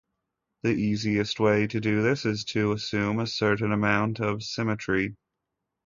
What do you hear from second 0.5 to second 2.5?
The easiest way to do this is